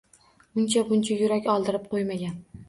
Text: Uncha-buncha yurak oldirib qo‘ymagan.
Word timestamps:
Uncha-buncha 0.61 1.19
yurak 1.19 1.51
oldirib 1.57 1.87
qo‘ymagan. 1.93 2.43